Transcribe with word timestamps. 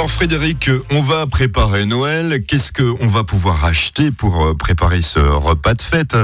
Alors 0.00 0.10
Frédéric, 0.10 0.70
on 0.92 1.02
va 1.02 1.26
préparer 1.26 1.84
Noël. 1.84 2.42
Qu'est-ce 2.48 2.72
qu'on 2.72 3.06
va 3.06 3.22
pouvoir 3.22 3.66
acheter 3.66 4.10
pour 4.10 4.46
euh, 4.46 4.54
préparer 4.54 5.02
ce 5.02 5.18
repas 5.18 5.74
de 5.74 5.82
fête? 5.82 6.16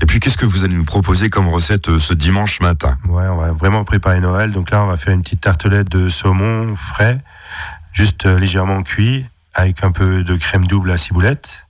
Et 0.00 0.06
puis 0.06 0.20
qu'est-ce 0.20 0.36
que 0.36 0.46
vous 0.46 0.62
allez 0.62 0.76
nous 0.76 0.84
proposer 0.84 1.28
comme 1.28 1.48
recette 1.48 1.88
euh, 1.88 1.98
ce 1.98 2.14
dimanche 2.14 2.60
matin? 2.60 2.96
Ouais, 3.08 3.26
on 3.26 3.38
va 3.38 3.50
vraiment 3.50 3.82
préparer 3.82 4.20
Noël. 4.20 4.52
Donc 4.52 4.70
là, 4.70 4.84
on 4.84 4.86
va 4.86 4.96
faire 4.96 5.14
une 5.14 5.22
petite 5.22 5.40
tartelette 5.40 5.88
de 5.88 6.08
saumon 6.08 6.76
frais, 6.76 7.18
juste 7.92 8.24
euh, 8.26 8.38
légèrement 8.38 8.84
cuit, 8.84 9.26
avec 9.52 9.82
un 9.82 9.90
peu 9.90 10.22
de 10.22 10.36
crème 10.36 10.68
double 10.68 10.92
à 10.92 10.96
ciboulette. 10.96 11.66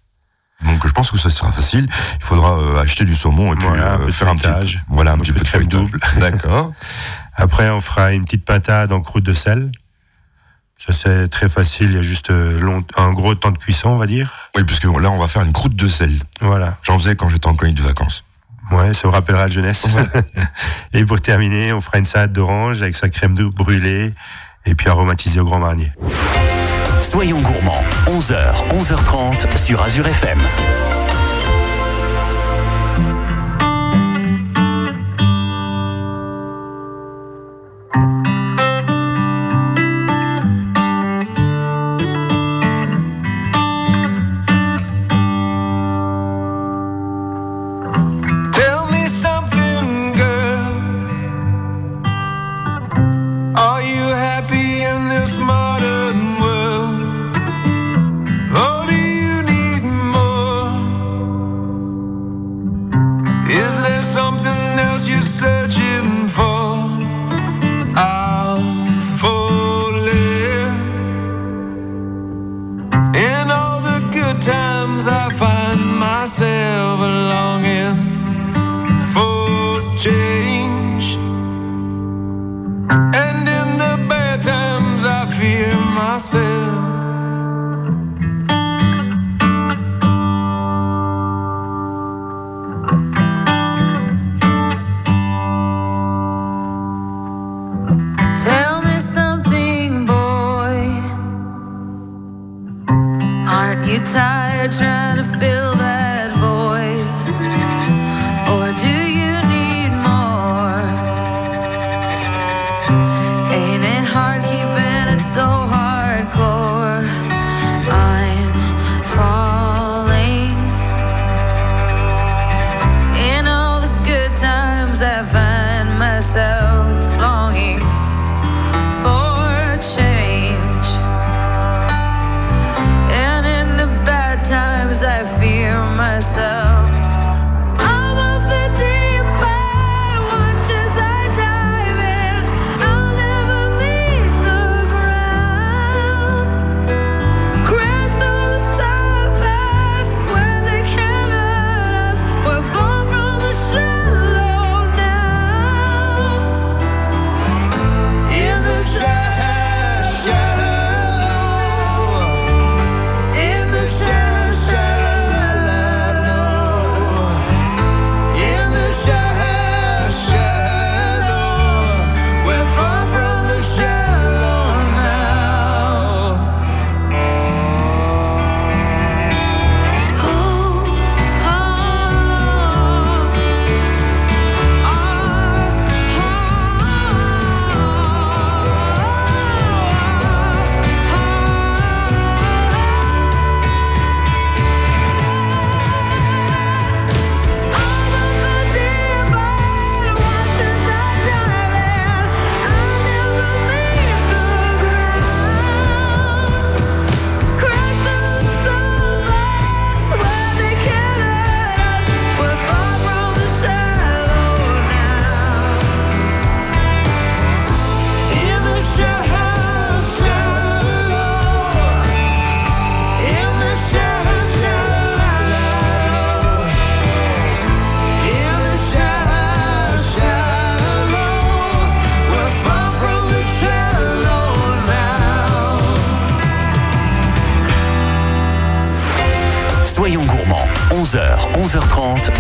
Donc 0.66 0.86
je 0.86 0.92
pense 0.92 1.10
que 1.10 1.16
ça 1.16 1.30
sera 1.30 1.50
facile. 1.50 1.88
Il 2.20 2.26
faudra 2.26 2.58
acheter 2.78 3.06
du 3.06 3.16
saumon 3.16 3.54
et 3.54 3.56
puis 3.56 4.12
faire 4.12 4.28
un 4.28 4.36
petit, 4.36 4.76
voilà, 4.88 5.12
un, 5.12 5.18
petit 5.18 5.32
peu 5.32 5.40
de 5.40 5.44
crème 5.46 5.66
double. 5.66 5.98
D'accord. 6.18 6.74
Après, 7.36 7.70
on 7.70 7.80
fera 7.80 8.12
une 8.12 8.26
petite 8.26 8.44
pintade 8.44 8.92
en 8.92 9.00
croûte 9.00 9.24
de 9.24 9.32
sel. 9.32 9.70
Ça 10.78 10.92
c'est 10.92 11.26
très 11.26 11.48
facile, 11.48 11.88
il 11.90 11.96
y 11.96 11.98
a 11.98 12.02
juste 12.02 12.30
euh, 12.30 12.80
un 12.96 13.12
gros 13.12 13.34
temps 13.34 13.50
de 13.50 13.58
cuisson, 13.58 13.88
on 13.90 13.96
va 13.98 14.06
dire. 14.06 14.32
Oui, 14.56 14.62
puisque 14.62 14.84
là 14.84 15.10
on 15.10 15.18
va 15.18 15.26
faire 15.26 15.42
une 15.42 15.52
croûte 15.52 15.74
de 15.74 15.88
sel. 15.88 16.12
Voilà. 16.40 16.78
J'en 16.84 16.96
faisais 17.00 17.16
quand 17.16 17.28
j'étais 17.28 17.48
en 17.48 17.54
colonie 17.54 17.74
de 17.74 17.82
vacances. 17.82 18.22
Ouais, 18.70 18.94
ça 18.94 19.08
vous 19.08 19.12
rappellera 19.12 19.42
la 19.42 19.48
jeunesse. 19.48 19.88
et 20.92 21.04
pour 21.04 21.20
terminer, 21.20 21.72
on 21.72 21.80
fera 21.80 21.98
une 21.98 22.04
salade 22.04 22.32
d'orange 22.32 22.80
avec 22.80 22.94
sa 22.94 23.08
crème 23.08 23.34
douce 23.34 23.52
brûlée 23.54 24.14
et 24.66 24.74
puis 24.76 24.88
aromatisée 24.88 25.40
au 25.40 25.44
grand 25.44 25.58
marnier. 25.58 25.90
Soyons 27.00 27.40
gourmands, 27.40 27.82
11h, 28.06 28.68
11h30 28.70 29.56
sur 29.56 29.82
Azure 29.82 30.06
FM. 30.06 30.38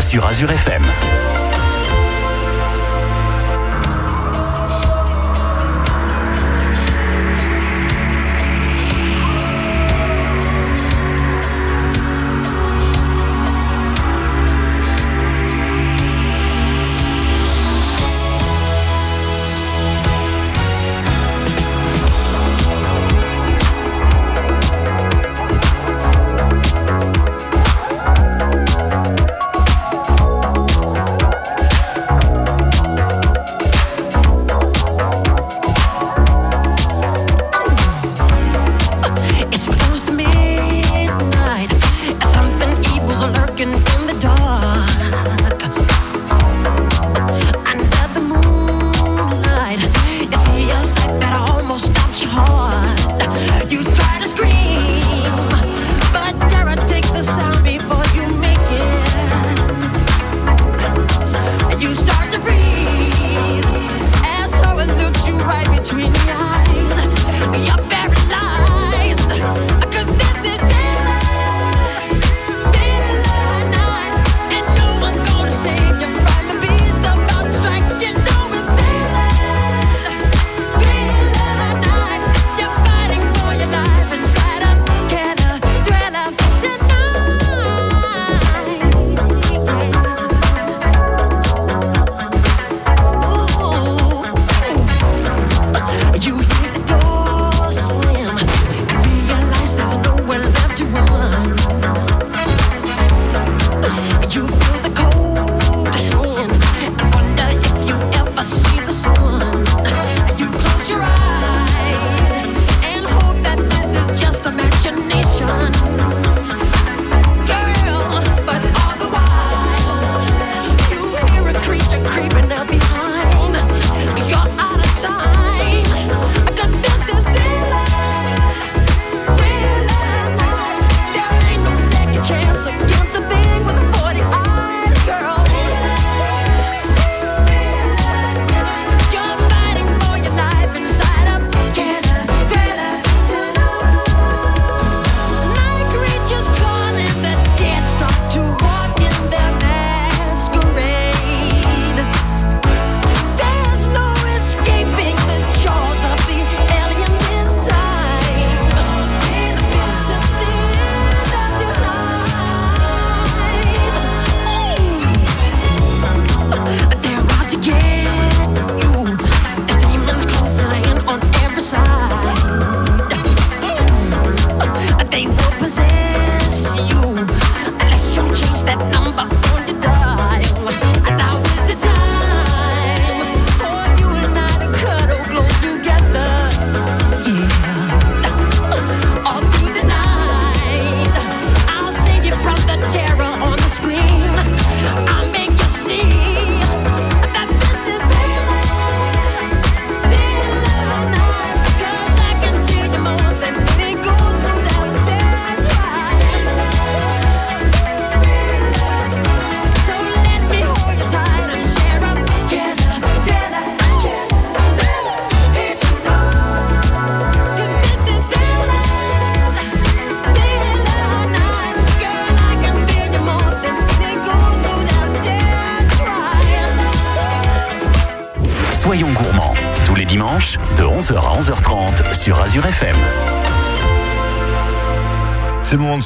Sur 0.08 0.24
Azure 0.24 0.50
FM. 0.52 1.07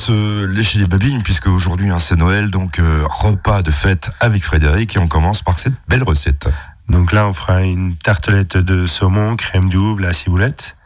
Se 0.03 0.47
lécher 0.47 0.81
les 0.81 0.89
babines 0.89 1.23
puisque 1.23 1.47
aujourd'hui 1.47 1.89
hein, 1.91 2.01
c'est 2.01 2.17
Noël, 2.17 2.51
donc 2.51 2.81
euh, 2.81 3.05
repas 3.09 3.63
de 3.63 3.71
fête 3.71 4.11
avec 4.19 4.43
Frédéric 4.45 4.97
et 4.97 4.99
on 4.99 5.07
commence 5.07 5.43
par 5.43 5.61
cette 5.61 5.75
belle 5.87 6.03
recette. 6.03 6.49
Donc 6.89 7.13
là, 7.13 7.29
on 7.29 7.33
fera 7.33 7.63
une 7.63 7.95
tartelette 7.95 8.57
de 8.57 8.89
saumon, 8.89 9.37
crème 9.37 9.69
double 9.69 10.05
à 10.05 10.13
ciboulette. 10.13 10.77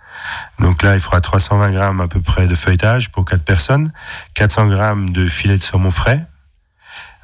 Donc 0.58 0.82
là, 0.82 0.96
il 0.96 1.00
fera 1.00 1.22
320 1.22 1.70
grammes 1.70 2.00
à 2.02 2.08
peu 2.08 2.20
près 2.20 2.46
de 2.46 2.54
feuilletage 2.54 3.10
pour 3.10 3.24
4 3.24 3.42
personnes, 3.42 3.90
400 4.35 4.66
grammes 4.66 5.08
de 5.08 5.28
filet 5.28 5.56
de 5.56 5.62
saumon 5.62 5.90
frais, 5.90 6.26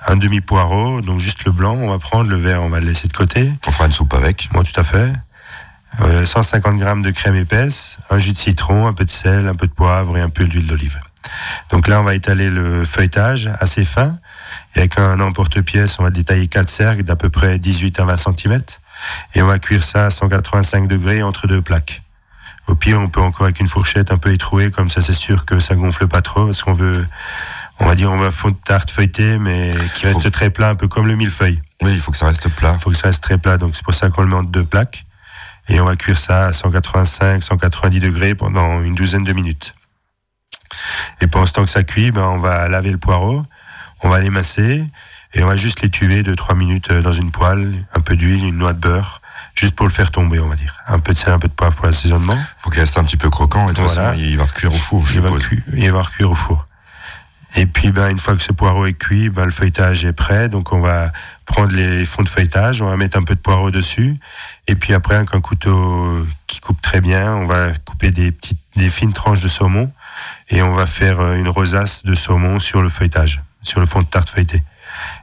un 0.06 0.16
demi 0.16 0.40
poireau, 0.40 1.02
donc 1.02 1.20
juste 1.20 1.44
le 1.44 1.52
blanc, 1.52 1.74
on 1.74 1.90
va 1.90 1.98
prendre 1.98 2.30
le 2.30 2.36
vert, 2.36 2.62
on 2.62 2.70
va 2.70 2.80
le 2.80 2.86
laisser 2.86 3.06
de 3.06 3.12
côté. 3.12 3.52
On 3.66 3.70
fera 3.70 3.84
une 3.84 3.92
soupe 3.92 4.14
avec. 4.14 4.48
Bon, 4.52 4.62
tout 4.62 4.80
à 4.80 4.82
fait. 4.82 5.12
Euh, 6.00 6.24
150 6.24 6.78
grammes 6.78 7.02
de 7.02 7.10
crème 7.10 7.36
épaisse, 7.36 7.98
un 8.08 8.18
jus 8.18 8.32
de 8.32 8.38
citron, 8.38 8.86
un 8.86 8.94
peu 8.94 9.04
de 9.04 9.10
sel, 9.10 9.46
un 9.46 9.54
peu 9.54 9.66
de 9.66 9.72
poivre 9.72 10.16
et 10.16 10.22
un 10.22 10.30
peu 10.30 10.46
d'huile 10.46 10.66
d'olive. 10.66 10.98
Donc 11.70 11.88
là, 11.88 12.00
on 12.00 12.04
va 12.04 12.14
étaler 12.14 12.50
le 12.50 12.84
feuilletage 12.84 13.50
assez 13.60 13.84
fin. 13.84 14.18
Et 14.74 14.80
avec 14.80 14.98
un 14.98 15.20
emporte-pièce, 15.20 15.98
on 15.98 16.02
va 16.02 16.10
détailler 16.10 16.46
quatre 16.48 16.68
cercles 16.68 17.02
d'à 17.02 17.16
peu 17.16 17.30
près 17.30 17.58
18 17.58 18.00
à 18.00 18.04
20 18.04 18.16
cm. 18.16 18.60
Et 19.34 19.42
on 19.42 19.46
va 19.46 19.58
cuire 19.58 19.82
ça 19.82 20.06
à 20.06 20.10
185 20.10 20.88
degrés 20.88 21.22
entre 21.22 21.46
deux 21.46 21.62
plaques. 21.62 22.02
Au 22.68 22.74
pire, 22.74 23.00
on 23.00 23.08
peut 23.08 23.20
encore 23.20 23.44
avec 23.44 23.58
une 23.60 23.68
fourchette 23.68 24.12
un 24.12 24.18
peu 24.18 24.32
étrouée, 24.32 24.70
comme 24.70 24.88
ça 24.88 25.00
c'est 25.02 25.12
sûr 25.12 25.44
que 25.44 25.58
ça 25.58 25.74
gonfle 25.74 26.06
pas 26.06 26.22
trop, 26.22 26.46
parce 26.46 26.62
qu'on 26.62 26.72
veut, 26.72 27.04
on 27.80 27.86
va 27.86 27.96
dire, 27.96 28.10
on 28.12 28.16
veut 28.18 28.28
un 28.28 28.30
fond 28.30 28.50
de 28.50 28.56
tarte 28.64 28.90
feuilleté, 28.90 29.38
mais 29.38 29.72
qui 29.96 30.06
reste 30.06 30.22
Faut- 30.22 30.30
très 30.30 30.50
plat, 30.50 30.68
un 30.68 30.76
peu 30.76 30.86
comme 30.86 31.08
le 31.08 31.16
millefeuille. 31.16 31.60
Oui, 31.82 31.90
il 31.92 32.00
faut 32.00 32.12
que 32.12 32.18
ça 32.18 32.26
reste 32.26 32.48
plat. 32.50 32.74
Il 32.74 32.80
faut 32.80 32.90
que 32.90 32.96
ça 32.96 33.08
reste 33.08 33.22
très 33.22 33.36
plat, 33.36 33.58
donc 33.58 33.74
c'est 33.74 33.84
pour 33.84 33.94
ça 33.94 34.08
qu'on 34.10 34.22
le 34.22 34.28
met 34.28 34.36
entre 34.36 34.50
deux 34.50 34.64
plaques. 34.64 35.04
Et 35.68 35.80
on 35.80 35.84
va 35.84 35.96
cuire 35.96 36.18
ça 36.18 36.46
à 36.46 36.52
185, 36.52 37.42
190 37.42 37.98
degrés 37.98 38.34
pendant 38.36 38.80
une 38.80 38.94
douzaine 38.94 39.24
de 39.24 39.32
minutes. 39.32 39.74
Et 41.20 41.26
pendant 41.26 41.46
ce 41.46 41.52
temps 41.52 41.64
que 41.64 41.70
ça 41.70 41.82
cuit, 41.82 42.10
ben, 42.10 42.22
on 42.22 42.38
va 42.38 42.68
laver 42.68 42.90
le 42.90 42.98
poireau, 42.98 43.44
on 44.02 44.08
va 44.08 44.20
l'émasser, 44.20 44.84
et 45.34 45.42
on 45.42 45.46
va 45.46 45.56
juste 45.56 45.80
l'étuver 45.82 46.22
de 46.22 46.34
3 46.34 46.54
minutes 46.54 46.90
euh, 46.90 47.02
dans 47.02 47.12
une 47.12 47.30
poêle, 47.30 47.84
un 47.94 48.00
peu 48.00 48.16
d'huile, 48.16 48.44
une 48.44 48.56
noix 48.58 48.72
de 48.74 48.78
beurre, 48.80 49.20
juste 49.54 49.74
pour 49.74 49.86
le 49.86 49.92
faire 49.92 50.10
tomber, 50.10 50.40
on 50.40 50.48
va 50.48 50.56
dire. 50.56 50.76
Un 50.86 50.98
peu 50.98 51.12
de 51.14 51.18
sel, 51.18 51.32
un 51.32 51.38
peu 51.38 51.48
de 51.48 51.52
poivre 51.54 51.74
pour 51.76 51.86
l'assaisonnement. 51.86 52.36
faut 52.58 52.70
qu'il 52.70 52.80
reste 52.80 52.98
un 52.98 53.04
petit 53.04 53.16
peu 53.16 53.30
croquant 53.30 53.68
et 53.70 53.72
de 53.72 53.80
Voilà. 53.80 54.10
façon, 54.12 54.18
il 54.22 54.36
va 54.36 54.46
cuire 54.46 54.72
au 54.74 54.78
four, 54.78 55.06
je 55.06 55.14
Il 55.14 55.20
va, 55.20 55.28
suppose. 55.28 55.46
cu- 55.46 55.64
il 55.74 55.90
va 55.92 56.02
recuire 56.02 56.30
au 56.30 56.34
four. 56.34 56.66
Et 57.54 57.66
puis, 57.66 57.92
ben, 57.92 58.08
une 58.08 58.18
fois 58.18 58.34
que 58.34 58.42
ce 58.42 58.50
poireau 58.52 58.86
est 58.86 58.94
cuit, 58.94 59.28
ben, 59.28 59.44
le 59.44 59.50
feuilletage 59.50 60.06
est 60.06 60.14
prêt. 60.14 60.48
Donc, 60.48 60.72
on 60.72 60.80
va 60.80 61.12
prendre 61.44 61.74
les 61.76 62.06
fonds 62.06 62.22
de 62.22 62.28
feuilletage, 62.30 62.80
on 62.80 62.88
va 62.88 62.96
mettre 62.96 63.18
un 63.18 63.24
peu 63.24 63.34
de 63.34 63.40
poireau 63.40 63.70
dessus. 63.70 64.16
Et 64.68 64.74
puis 64.74 64.94
après, 64.94 65.16
avec 65.16 65.34
un 65.34 65.40
couteau 65.42 66.26
qui 66.46 66.60
coupe 66.60 66.80
très 66.80 67.02
bien, 67.02 67.34
on 67.34 67.44
va 67.44 67.72
couper 67.84 68.10
des 68.10 68.32
petites, 68.32 68.58
des 68.76 68.88
fines 68.88 69.12
tranches 69.12 69.42
de 69.42 69.48
saumon. 69.48 69.92
Et 70.48 70.62
on 70.62 70.74
va 70.74 70.86
faire 70.86 71.20
euh, 71.20 71.36
une 71.36 71.48
rosace 71.48 72.04
de 72.04 72.14
saumon 72.14 72.58
sur 72.58 72.82
le 72.82 72.88
feuilletage, 72.88 73.42
sur 73.62 73.80
le 73.80 73.86
fond 73.86 74.00
de 74.00 74.06
tarte 74.06 74.28
feuilleté. 74.28 74.62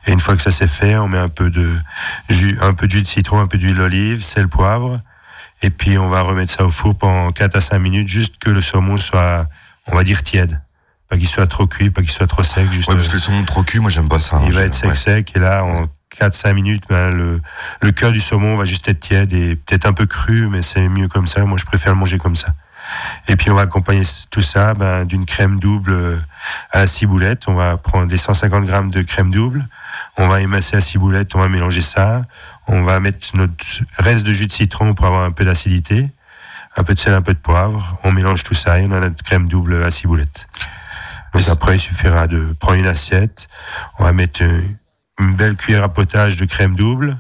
Et 0.08 0.12
une 0.12 0.20
fois 0.20 0.36
que 0.36 0.42
ça 0.42 0.52
c'est 0.52 0.68
fait, 0.68 0.96
on 0.98 1.08
met 1.08 1.18
un 1.18 1.30
peu 1.30 1.50
de 1.50 1.76
jus, 2.30 2.58
un 2.62 2.74
peu 2.74 2.88
de 2.88 2.92
jus 2.92 3.02
de 3.04 3.08
citron, 3.08 3.40
un 3.40 3.48
peu 3.48 3.58
d'huile 3.58 3.76
d'olive, 3.76 4.24
sel, 4.24 4.48
poivre. 4.48 5.00
Et 5.62 5.70
puis, 5.70 5.98
on 5.98 6.08
va 6.10 6.22
remettre 6.22 6.54
ça 6.54 6.64
au 6.66 6.70
four 6.72 6.98
pendant 6.98 7.32
4 7.32 7.58
à 7.58 7.62
5 7.62 7.80
minutes, 7.80 8.08
juste 8.08 8.38
que 8.40 8.50
le 8.50 8.62
saumon 8.62 8.96
soit, 8.98 9.46
on 9.88 9.96
va 9.96 10.04
dire, 10.04 10.24
tiède. 10.24 10.62
Pas 11.10 11.18
qu'il 11.18 11.28
soit 11.28 11.48
trop 11.48 11.68
cuit, 11.68 11.90
pas 11.90 12.02
qu'il 12.02 12.12
soit 12.12 12.28
trop 12.28 12.44
sec. 12.44 12.72
Juste, 12.72 12.88
Ouais, 12.88 12.96
parce 12.96 13.10
que 13.10 13.16
le 13.16 13.20
saumon 13.20 13.44
trop 13.44 13.64
cuit, 13.64 13.80
moi 13.80 13.90
j'aime 13.90 14.08
pas 14.08 14.20
ça. 14.20 14.38
hein, 14.38 14.44
il 14.46 14.54
va 14.54 14.62
être 14.64 14.74
sec, 14.74 14.90
ouais. 14.90 14.96
sec. 14.96 15.32
Et 15.36 15.40
là, 15.40 15.64
en 15.66 15.88
4-5 16.18 16.54
minutes, 16.54 16.84
ben, 16.90 17.10
le, 17.10 17.42
le 17.82 17.92
cœur 17.92 18.12
du 18.12 18.22
saumon 18.22 18.56
va 18.58 18.64
juste 18.66 18.88
être 18.88 19.00
tiède 19.02 19.34
et 19.34 19.56
peut-être 19.58 19.86
un 19.86 19.94
peu 19.94 20.06
cru, 20.06 20.48
mais 20.48 20.62
c'est 20.62 20.88
mieux 20.88 21.08
comme 21.08 21.28
ça. 21.28 21.44
Moi, 21.44 21.58
je 21.60 21.66
préfère 21.66 21.92
le 21.94 22.00
manger 22.00 22.18
comme 22.20 22.36
ça. 22.38 22.48
Et 23.28 23.36
puis, 23.36 23.50
on 23.52 23.56
va 23.56 23.62
accompagner 23.64 24.04
tout 24.30 24.42
ça 24.42 24.74
ben, 24.74 25.06
d'une 25.06 25.26
crème 25.26 25.60
double 25.60 25.92
euh, 25.92 26.18
à 26.72 26.80
la 26.80 26.88
ciboulette. 26.88 27.48
On 27.48 27.56
va 27.56 27.78
prendre 27.78 28.08
des 28.08 28.18
150 28.18 28.66
grammes 28.66 28.90
de 28.90 29.02
crème 29.02 29.32
double. 29.32 29.68
On 30.18 30.28
va 30.28 30.42
émasser 30.42 30.76
la 30.76 30.82
ciboulette, 30.82 31.36
on 31.36 31.40
va 31.40 31.50
mélanger 31.50 31.82
ça. 31.82 32.24
On 32.68 32.84
va 32.84 33.00
mettre 33.00 33.36
notre 33.36 33.66
reste 33.98 34.26
de 34.26 34.32
jus 34.32 34.48
de 34.48 34.52
citron 34.52 34.94
pour 34.94 35.06
avoir 35.06 35.24
un 35.24 35.32
peu 35.32 35.46
d'acidité. 35.46 36.10
Un 36.76 36.84
peu 36.84 36.94
de 36.94 37.00
sel, 37.00 37.14
un 37.14 37.22
peu 37.22 37.34
de 37.34 37.40
poivre. 37.40 37.98
On 38.04 38.12
mélange 38.12 38.44
tout 38.44 38.54
ça 38.54 38.80
et 38.80 38.86
on 38.86 38.92
a 38.92 39.00
notre 39.00 39.24
crème 39.24 39.48
double 39.48 39.84
à 39.84 39.92
ciboulette. 39.92 40.48
Donc 41.34 41.48
Et 41.48 41.50
après, 41.50 41.76
il 41.76 41.80
suffira 41.80 42.28
de 42.28 42.56
prendre 42.60 42.78
une 42.78 42.88
assiette. 42.88 43.48
On 43.98 44.04
va 44.04 44.14
mettre 44.14 44.44
euh, 44.44 44.62
une 45.20 45.36
belle 45.36 45.56
cuillère 45.56 45.84
à 45.84 45.90
potage 45.90 46.38
de 46.38 46.46
crème 46.46 46.76
double, 46.76 47.18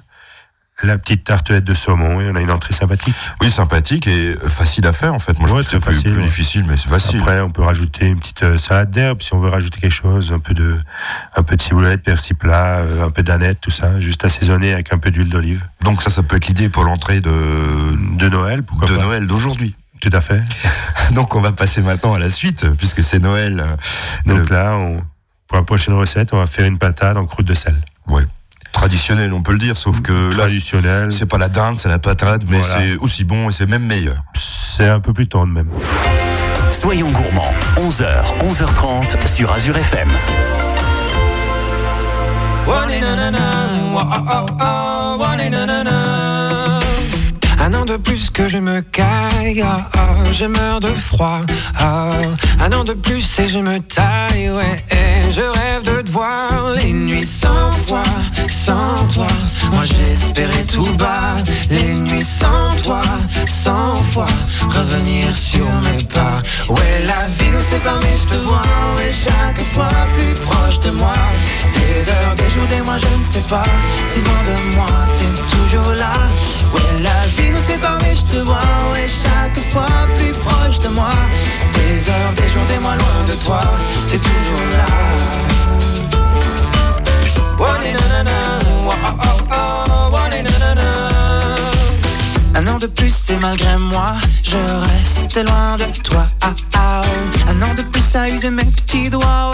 la 0.83 0.97
petite 0.97 1.23
tartelette 1.25 1.63
de 1.65 1.73
saumon 1.73 2.21
et 2.21 2.29
on 2.31 2.35
a 2.35 2.41
une 2.41 2.51
entrée 2.51 2.73
sympathique. 2.73 3.13
Oui, 3.41 3.51
sympathique 3.51 4.07
et 4.07 4.33
facile 4.47 4.87
à 4.87 4.93
faire 4.93 5.13
en 5.13 5.19
fait. 5.19 5.37
Moi 5.39 5.49
Ouais, 5.51 5.63
je 5.63 5.67
trouve 5.67 5.79
que 5.79 5.85
très 5.85 5.93
c'est 5.95 6.03
plus, 6.03 6.13
plus 6.13 6.23
difficile, 6.23 6.65
mais 6.67 6.75
c'est 6.77 6.87
facile. 6.89 7.19
Après, 7.19 7.41
on 7.41 7.49
peut 7.49 7.63
rajouter 7.63 8.07
une 8.07 8.17
petite 8.19 8.43
euh, 8.43 8.57
salade 8.57 8.91
d'herbe 8.91 9.21
si 9.21 9.33
on 9.33 9.39
veut 9.39 9.49
rajouter 9.49 9.79
quelque 9.81 9.91
chose, 9.91 10.31
un 10.31 10.39
peu 10.39 10.53
de, 10.53 10.77
un 11.35 11.43
peu 11.43 11.55
de 11.55 11.61
ciboulette, 11.61 12.01
persil 12.03 12.35
plat, 12.35 12.77
euh, 12.79 13.05
un 13.05 13.09
peu 13.11 13.23
d'aneth, 13.23 13.59
tout 13.61 13.71
ça, 13.71 13.99
juste 13.99 14.23
assaisonné 14.25 14.73
avec 14.73 14.93
un 14.93 14.97
peu 14.97 15.11
d'huile 15.11 15.29
d'olive. 15.29 15.65
Donc 15.83 16.01
ça, 16.01 16.09
ça 16.09 16.23
peut 16.23 16.37
être 16.37 16.47
l'idée 16.47 16.69
pour 16.69 16.83
l'entrée 16.83 17.19
de, 17.21 17.31
De 18.17 18.29
Noël, 18.29 18.63
pourquoi 18.63 18.87
de 18.87 18.95
pas 18.95 19.01
Noël 19.03 19.27
d'aujourd'hui. 19.27 19.75
Tout 20.01 20.09
à 20.13 20.21
fait. 20.21 20.41
Donc 21.11 21.35
on 21.35 21.41
va 21.41 21.51
passer 21.51 21.81
maintenant 21.81 22.13
à 22.13 22.19
la 22.19 22.29
suite, 22.29 22.65
puisque 22.77 23.03
c'est 23.03 23.19
Noël. 23.19 23.59
euh, 23.59 23.75
Donc 24.25 24.49
le- 24.49 24.55
là, 24.55 24.75
on, 24.77 25.03
pour 25.47 25.57
la 25.57 25.63
prochaine 25.63 25.93
recette, 25.95 26.31
on 26.33 26.37
va 26.37 26.45
faire 26.45 26.65
une 26.65 26.77
patate 26.77 27.17
en 27.17 27.25
croûte 27.25 27.47
de 27.47 27.53
sel. 27.53 27.75
ouais, 28.07 28.23
traditionnel, 28.79 29.33
on 29.33 29.41
peut 29.41 29.51
le 29.51 29.57
dire, 29.57 29.75
sauf 29.75 29.99
que 30.01 30.29
là, 30.29 30.35
Traditionnel. 30.37 31.11
c'est 31.11 31.25
pas 31.25 31.37
la 31.37 31.49
dinde, 31.49 31.77
c'est 31.77 31.89
la 31.89 31.99
patate, 31.99 32.43
mais 32.47 32.57
Voilà. 32.59 32.77
c'est 32.79 32.95
aussi 32.99 33.25
bon 33.25 33.49
et 33.49 33.51
c'est 33.51 33.67
même 33.67 33.83
meilleur. 33.83 34.15
C'est 34.33 34.87
un 34.87 35.01
peu 35.01 35.11
plus 35.11 35.27
tendre 35.27 35.51
même. 35.51 35.67
Soyons 36.69 37.11
gourmands, 37.11 37.53
11h, 37.75 38.05
11h30 38.41 39.27
sur 39.27 39.51
Azure 39.51 39.75
FM. 39.77 40.07
De 47.99 48.03
plus 48.03 48.29
que 48.29 48.47
je 48.47 48.57
me 48.57 48.81
caille, 48.81 49.61
ah, 49.61 50.23
je 50.31 50.45
meurs 50.45 50.79
de 50.79 50.87
froid. 50.87 51.41
ah. 51.79 52.11
un 52.59 52.71
an 52.71 52.83
de 52.83 52.93
plus 52.93 53.39
et 53.39 53.47
je 53.47 53.59
me 53.59 53.79
taille, 53.79 54.49
ouais. 54.49 54.83
et 54.91 55.31
je 55.31 55.41
rêve 55.41 55.83
de 55.83 56.01
te 56.01 56.11
voir 56.11 56.71
les 56.75 56.91
nuits 56.91 57.25
sans 57.25 57.71
toi, 57.87 58.03
sans 58.47 59.05
toi. 59.13 59.27
Moi 59.71 59.83
j'espérais 59.83 60.63
tout 60.65 60.91
bas, 60.97 61.37
les 61.69 61.93
nuits 61.93 62.23
sans 62.23 62.75
toi, 62.83 63.01
sans 63.47 63.95
fois 64.11 64.33
revenir 64.69 65.35
sur 65.35 65.65
mes 65.85 66.03
pas. 66.03 66.41
Ouais, 66.69 67.03
la 67.05 67.27
vie 67.37 67.51
nous 67.51 67.63
sépare, 67.63 67.99
mais 68.01 68.17
je 68.17 68.27
te 68.27 68.35
vois, 68.45 68.67
ouais, 68.97 69.11
chaque 69.11 69.61
fois 69.73 69.89
plus 70.15 70.35
proche 70.45 70.79
de 70.79 70.91
moi. 70.91 71.13
Des 71.73 72.09
heures, 72.09 72.35
des 72.37 72.49
jours, 72.53 72.67
des 72.67 72.81
mois, 72.81 72.97
je 72.97 73.17
ne 73.17 73.23
sais 73.23 73.45
pas. 73.49 73.69
Si 74.11 74.19
loin 74.19 74.43
de 74.49 74.75
moi, 74.75 74.87
t'es 75.15 75.55
toujours 75.55 75.93
là. 75.97 76.13
Ouais, 76.73 77.01
la 77.01 77.25
vie 77.35 77.51
nous 77.51 77.59
sépare, 77.59 77.97
mais 78.01 78.15
je 78.15 78.25
te 78.25 78.37
vois, 78.37 78.61
ouais, 78.91 79.07
chaque 79.07 79.59
fois 79.71 79.87
plus 80.17 80.33
proche 80.33 80.79
de 80.79 80.89
moi. 80.89 81.11
Des 81.73 82.09
heures, 82.09 82.33
des 82.35 82.49
jours, 82.49 82.65
des 82.65 82.79
mois, 82.79 82.95
loin 82.95 83.25
de 83.27 83.33
toi, 83.45 83.61
t'es 84.09 84.17
toujours 84.17 84.65
là. 84.77 84.85
Un 92.55 92.67
an 92.67 92.77
de 92.77 92.87
plus 92.87 93.29
et 93.29 93.37
malgré 93.37 93.77
moi, 93.77 94.15
je 94.43 94.57
reste 94.57 95.37
loin 95.47 95.77
de 95.77 95.85
toi. 96.03 96.25
Ah, 96.41 96.53
ah, 96.75 97.01
oh. 97.03 97.49
Un 97.49 97.61
an 97.61 97.73
de 97.73 97.83
plus 97.83 98.15
à 98.15 98.29
user 98.29 98.49
mes 98.49 98.65
petits 98.65 99.09
doigts, 99.09 99.51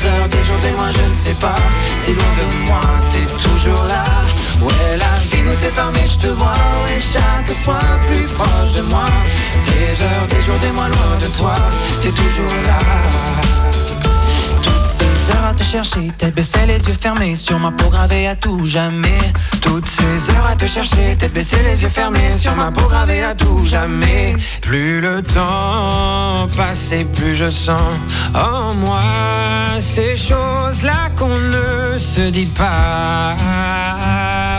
Des 0.00 0.06
heures, 0.06 0.28
des 0.30 0.44
jours, 0.44 0.58
des 0.60 0.70
mois, 0.70 0.90
je 0.90 1.08
ne 1.10 1.14
sais 1.14 1.34
pas. 1.34 1.56
Si 2.02 2.14
loin 2.14 2.32
de 2.38 2.66
moi, 2.66 2.80
t'es 3.10 3.26
toujours 3.46 3.84
là. 3.84 4.04
Ouais, 4.62 4.96
la 4.96 5.18
vie 5.28 5.42
nous 5.42 5.52
sépare, 5.52 5.92
mais 5.92 6.06
je 6.08 6.16
te 6.16 6.28
vois, 6.28 6.54
ouais, 6.84 6.98
chaque 6.98 7.54
fois 7.58 7.80
plus 8.06 8.24
proche 8.34 8.72
de 8.76 8.82
moi. 8.82 9.04
Des 9.66 10.02
heures, 10.02 10.26
des 10.30 10.40
jours, 10.40 10.58
des 10.58 10.70
mois, 10.70 10.88
loin 10.88 11.18
de 11.20 11.26
toi, 11.36 11.54
t'es 12.00 12.12
toujours 12.12 12.54
là. 12.66 13.89
Heures 15.30 15.44
à 15.44 15.54
te 15.54 15.62
chercher, 15.62 16.10
tête 16.18 16.34
baissée, 16.34 16.66
les 16.66 16.88
yeux 16.88 16.96
fermés, 17.00 17.36
sur 17.36 17.58
ma 17.58 17.70
peau 17.70 17.88
gravée 17.88 18.26
à 18.26 18.34
tout 18.34 18.64
jamais. 18.64 19.20
Toutes 19.60 19.88
ces 19.88 20.30
heures 20.30 20.46
à 20.46 20.56
te 20.56 20.66
chercher, 20.66 21.16
tête 21.16 21.32
baissée, 21.32 21.62
les 21.62 21.82
yeux 21.82 21.88
fermés, 21.88 22.32
sur 22.36 22.54
ma 22.56 22.70
peau 22.70 22.86
gravée 22.88 23.22
à 23.22 23.34
tout 23.34 23.64
jamais. 23.64 24.34
Plus 24.62 25.00
le 25.00 25.22
temps 25.22 26.48
passe 26.56 26.92
et 26.92 27.04
plus 27.04 27.36
je 27.36 27.50
sens 27.50 27.80
en 28.34 28.74
moi 28.74 29.02
ces 29.78 30.16
choses-là 30.16 31.08
qu'on 31.16 31.28
ne 31.28 31.98
se 31.98 32.30
dit 32.30 32.46
pas. 32.46 33.36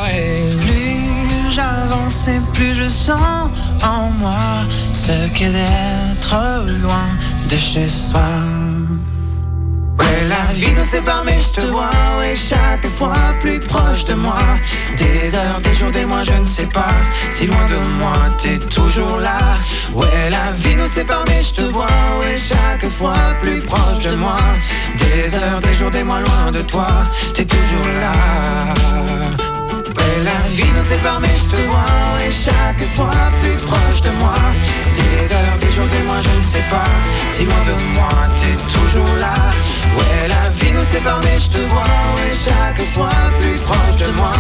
Ouais. 0.04 0.44
Plus 0.62 1.52
j'avance 1.52 2.28
et 2.28 2.40
plus 2.54 2.76
je 2.76 2.88
sens 2.88 3.50
en 3.84 4.10
moi 4.20 4.64
ce 4.94 5.28
qu'est 5.34 5.52
d'être 5.52 6.36
loin 6.82 7.10
de 7.50 7.58
chez 7.58 7.88
soi. 7.88 8.22
La 10.52 10.58
vie 10.58 10.76
nous 10.76 10.84
sépare, 10.84 11.24
mais 11.24 11.40
je 11.42 11.62
te 11.62 11.66
vois, 11.68 11.90
ouais, 12.20 12.36
chaque 12.36 12.86
fois 12.90 13.16
plus 13.40 13.58
proche 13.58 14.04
de 14.04 14.16
moi. 14.16 14.38
Des 14.98 15.34
heures, 15.34 15.62
des 15.62 15.74
jours, 15.74 15.92
des 15.92 16.06
mois, 16.06 16.24
je 16.24 16.34
ne 16.34 16.46
sais 16.46 16.66
pas. 16.66 16.94
Si 17.30 17.48
loin 17.48 17.66
de 17.70 17.78
moi, 17.98 18.16
t'es 18.38 18.60
toujours 18.60 19.18
là. 19.22 19.38
Ouais, 19.94 20.30
la 20.30 20.52
vie 20.52 20.76
nous 20.76 20.88
sépare, 20.88 21.24
mais 21.30 21.42
je 21.42 21.54
te 21.54 21.62
vois, 21.62 21.88
ouais, 22.20 22.38
chaque 22.38 22.86
fois 22.90 23.16
plus 23.42 23.62
proche 23.62 24.00
de 24.00 24.16
moi. 24.16 24.36
Des 24.98 25.34
heures, 25.36 25.62
des 25.62 25.74
jours, 25.74 25.90
des 25.90 26.04
mois, 26.04 26.20
loin 26.20 26.52
de 26.52 26.62
toi, 26.62 26.88
t'es 27.34 27.46
toujours 27.46 27.88
là. 28.02 28.12
Ouais, 29.40 30.24
la 30.26 30.50
vie 30.50 30.72
nous 30.76 30.84
sépare, 30.84 31.22
mais 31.22 31.36
je 31.38 31.46
te 31.46 31.62
vois, 31.62 32.28
et 32.28 32.32
chaque 32.32 32.86
fois 32.94 33.32
plus 33.42 33.58
proche 33.66 34.02
de 34.02 34.10
moi. 34.20 34.36
Des 34.98 35.32
heures, 35.32 35.58
des 35.62 35.72
jours, 35.72 35.88
des 35.88 36.04
mois, 36.04 36.20
je 36.20 36.38
ne 36.38 36.44
sais 36.44 36.66
pas. 36.70 36.92
Si 37.34 37.46
loin 37.46 37.64
de 37.68 37.82
moi, 37.94 38.10
t'es 38.36 38.58
toujours 38.78 39.16
là. 39.18 39.51
Ouais, 39.98 40.28
la 40.28 40.50
vie 40.50 40.72
nous 40.72 40.84
sépare, 40.84 41.20
mais 41.24 41.40
je 41.40 41.50
te 41.50 41.58
vois, 41.72 41.84
et 42.26 42.36
chaque 42.36 42.82
fois 42.94 43.10
plus 43.40 43.58
proche 43.68 43.98
de 43.98 44.12
moi. 44.16 44.34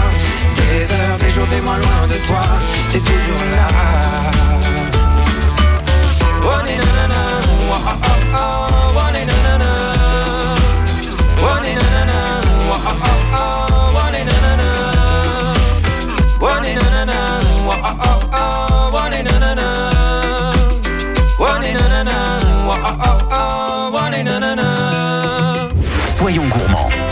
Des 0.55 0.91
heures, 0.91 1.17
des 1.19 1.29
jours, 1.29 1.47
des 1.47 1.61
mois, 1.61 1.77
loin 1.77 2.07
de 2.07 2.17
toi, 2.27 2.43
t'es 2.91 2.99
toujours 2.99 3.43
là. 3.55 3.67
Oh, 7.73 7.77
oh, 7.83 8.35
oh, 8.35 8.60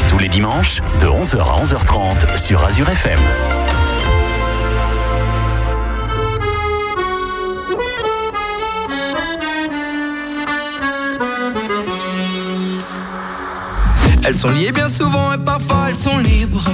Tous 0.07 0.17
les 0.17 0.29
dimanches, 0.29 0.81
de 1.01 1.07
11h 1.07 1.39
à 1.39 1.61
11h30 1.61 2.37
sur 2.37 2.63
Azure 2.63 2.89
FM. 2.89 3.19
Elles 14.23 14.35
sont 14.35 14.51
liées 14.51 14.71
bien 14.71 14.87
souvent 14.87 15.33
et 15.33 15.37
parfois 15.37 15.87
elles 15.89 15.95
sont 15.95 16.17
libres. 16.19 16.69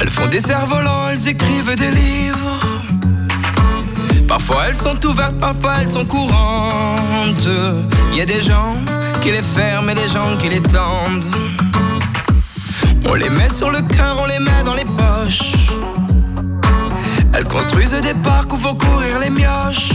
Elles 0.00 0.10
font 0.10 0.26
des 0.26 0.42
cerfs-volants, 0.42 1.08
elles 1.08 1.28
écrivent 1.28 1.74
des 1.76 1.90
livres. 1.90 2.60
Parfois 4.28 4.68
elles 4.68 4.76
sont 4.76 5.02
ouvertes, 5.06 5.38
parfois 5.38 5.76
elles 5.80 5.90
sont 5.90 6.04
courantes. 6.04 7.48
Il 8.12 8.18
y 8.18 8.20
a 8.20 8.26
des 8.26 8.42
gens 8.42 8.76
qui 9.22 9.30
les 9.30 9.42
ferment 9.42 9.88
et 9.90 9.94
des 9.94 10.08
gens 10.08 10.36
qui 10.40 10.48
les 10.48 10.60
tendent. 10.60 11.24
On 13.08 13.14
les 13.14 13.30
met 13.30 13.48
sur 13.48 13.70
le 13.70 13.80
cœur, 13.82 14.16
on 14.18 14.26
les 14.26 14.40
met 14.40 14.62
dans 14.64 14.74
les 14.74 14.84
poches. 14.84 15.68
Elles 17.32 17.44
construisent 17.44 18.00
des 18.02 18.14
parcs 18.14 18.52
où 18.52 18.56
vont 18.56 18.74
courir 18.74 19.20
les 19.20 19.30
mioches. 19.30 19.92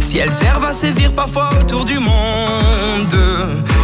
Si 0.00 0.18
elles 0.18 0.34
servent 0.34 0.66
à 0.66 0.74
sévir 0.74 1.14
parfois 1.14 1.48
autour 1.58 1.84
du 1.86 1.98
monde, 1.98 3.18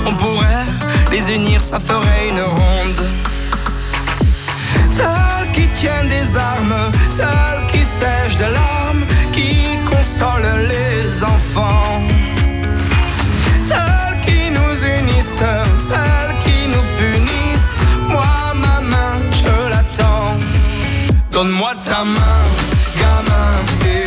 on 0.06 0.14
pourrait 0.16 0.66
les 1.10 1.32
unir, 1.32 1.62
ça 1.62 1.80
ferait 1.80 2.28
une 2.30 2.42
ronde. 2.42 3.06
Celles 4.90 5.50
qui 5.54 5.66
tiennent 5.68 6.08
des 6.08 6.36
armes, 6.36 6.92
celles 7.08 7.66
qui 7.68 7.78
sèchent 7.78 8.36
de 8.36 8.52
larmes, 8.52 9.04
qui 9.32 9.78
consolent 9.90 10.66
les 10.68 11.22
enfants. 11.22 12.02
Unissent, 15.38 15.64
celles 15.78 16.34
qui 16.44 16.68
nous 16.68 16.86
punissent. 16.98 17.78
Moi, 18.08 18.34
ma 18.64 18.80
main, 18.92 19.14
je 19.30 19.70
l'attends. 19.70 20.36
Donne-moi 21.30 21.72
ta 21.86 22.04
main, 22.04 22.42
gamin, 23.00 23.52
et 23.86 24.06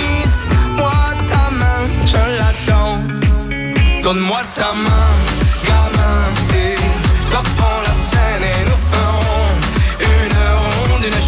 Donne-moi 4.13 4.41
ta 4.53 4.73
main, 4.73 5.11
gamin, 5.65 6.23
et 6.53 6.75
prends 7.55 7.81
la 7.87 7.93
scène 7.93 8.43
et 8.43 8.65
nous 8.65 8.81
ferons 8.91 9.55
une 10.01 10.37
ronde, 10.59 11.05
une 11.05 11.21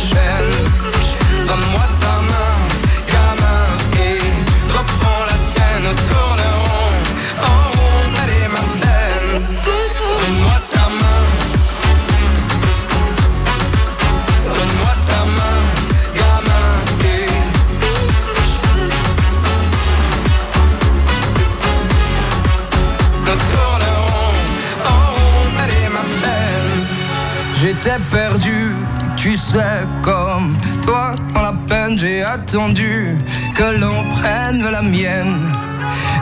que 32.53 33.79
l'on 33.79 34.03
prenne 34.11 34.63
la 34.69 34.83
mienne 34.83 35.41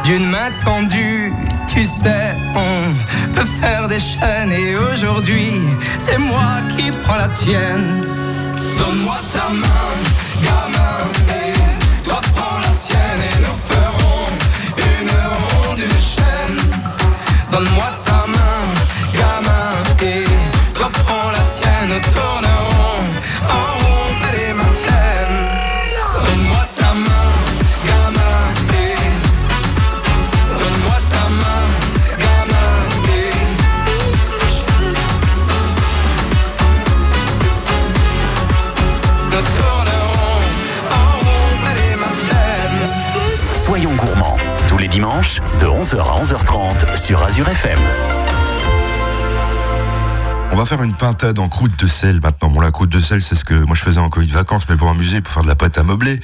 d'une 0.05 0.29
main 0.29 0.49
tendue. 0.63 1.33
Tu 1.67 1.83
sais, 1.83 2.35
on 2.55 3.33
peut 3.33 3.47
faire 3.61 3.89
des 3.89 3.99
chaînes 3.99 4.53
et 4.53 4.77
aujourd'hui, 4.77 5.59
c'est 5.99 6.17
moi 6.17 6.61
qui 6.77 6.89
prends 7.03 7.17
la 7.17 7.27
tienne. 7.27 8.01
Donne-moi 8.77 9.17
ta 9.33 9.49
main, 9.49 9.93
11h 45.91 45.99
à 45.99 46.23
11h30 46.23 46.95
sur 46.95 47.21
Azure 47.21 47.49
FM. 47.49 47.79
On 50.53 50.55
va 50.55 50.65
faire 50.65 50.81
une 50.83 50.93
pintade 50.93 51.37
en 51.37 51.49
croûte 51.49 51.77
de 51.77 51.85
sel 51.87 52.21
maintenant. 52.21 52.49
Bon, 52.49 52.61
la 52.61 52.71
croûte 52.71 52.89
de 52.89 52.99
sel, 53.01 53.21
c'est 53.21 53.35
ce 53.35 53.43
que 53.43 53.55
moi 53.65 53.75
je 53.75 53.81
faisais 53.81 53.99
en 53.99 54.07
Covid 54.07 54.27
de 54.27 54.31
vacances, 54.31 54.63
mais 54.69 54.77
pour 54.77 54.89
amuser, 54.89 55.19
pour 55.19 55.33
faire 55.33 55.43
de 55.43 55.49
la 55.49 55.55
pâte 55.55 55.77
à 55.77 55.83
meubler. 55.83 56.21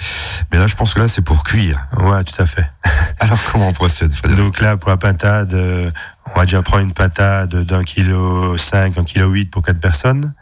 Mais 0.51 0.57
là, 0.57 0.67
je 0.67 0.75
pense 0.75 0.93
que 0.93 0.99
là, 0.99 1.09
c'est 1.09 1.21
pour 1.21 1.43
cuire. 1.43 1.81
Ouais, 1.97 2.23
tout 2.23 2.41
à 2.41 2.45
fait. 2.45 2.65
Alors, 3.19 3.37
comment 3.51 3.67
on 3.67 3.73
procède 3.73 4.13
Frédéric? 4.13 4.45
Donc 4.45 4.61
là, 4.61 4.77
pour 4.77 4.89
la 4.89 4.95
pintade, 4.95 5.53
euh, 5.53 5.91
on 6.27 6.39
va 6.39 6.45
déjà 6.45 6.61
prendre 6.61 6.83
une 6.83 6.93
pintade 6.93 7.53
d'un 7.53 7.83
kilo 7.83 8.55
5, 8.55 8.97
un 8.97 9.03
kilo 9.03 9.27
8 9.27 9.51
pour 9.51 9.63
quatre 9.63 9.81
personnes. 9.81 10.33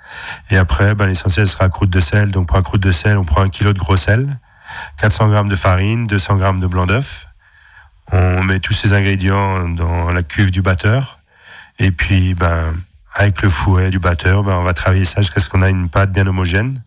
Et 0.52 0.58
après, 0.58 0.94
ben, 0.94 1.08
l'essentiel 1.08 1.48
sera 1.48 1.64
la 1.64 1.70
croûte 1.72 1.90
de 1.90 2.00
sel. 2.00 2.30
Donc 2.30 2.48
pour 2.48 2.58
la 2.58 2.64
croûte 2.64 2.84
de 2.84 2.92
sel, 2.92 3.18
on 3.18 3.26
prend 3.26 3.42
un 3.42 3.50
kilo 3.50 3.74
de 3.74 3.80
gros 3.80 3.98
sel, 3.98 4.38
400 5.00 5.30
grammes 5.30 5.50
de 5.50 5.56
farine, 5.56 6.06
200 6.06 6.36
grammes 6.36 6.60
de 6.60 6.68
blanc 6.68 6.86
d'œuf. 6.86 7.26
On 8.12 8.44
met 8.44 8.60
tous 8.60 8.74
ces 8.74 8.94
ingrédients 8.94 9.68
dans 9.70 10.12
la 10.12 10.24
cuve 10.24 10.52
du 10.52 10.62
batteur. 10.62 11.20
Et 11.80 11.91
puis, 11.91 12.34
ben, 12.36 12.74
avec 13.15 13.41
le 13.41 13.50
fouet 13.50 13.89
du 13.89 14.00
batteur, 14.00 14.44
ben, 14.44 14.54
on 14.54 14.63
va 14.63 14.74
travailler 14.74 15.06
ça 15.06 15.22
jusqu'à 15.22 15.39
ce 15.39 15.50
qu'on 15.50 15.62
a 15.62 15.70
une 15.70 15.89
pâte 15.89 16.12
bien 16.12 16.28
homogène. 16.28 16.82